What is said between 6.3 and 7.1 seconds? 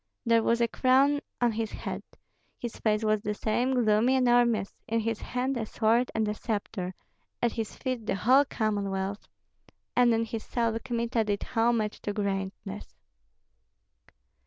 sceptre,